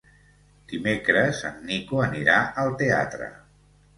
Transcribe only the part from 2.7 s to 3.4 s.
teatre.